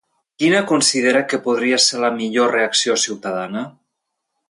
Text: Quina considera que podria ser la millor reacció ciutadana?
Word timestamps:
Quina 0.43 0.61
considera 0.71 1.21
que 1.35 1.39
podria 1.45 1.79
ser 1.85 2.01
la 2.07 2.11
millor 2.17 2.53
reacció 2.59 2.97
ciutadana? 3.07 3.67